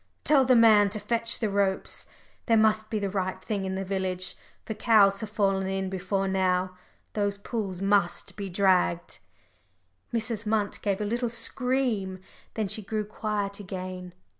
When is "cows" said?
4.73-5.19